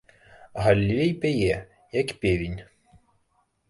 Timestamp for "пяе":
1.25-1.55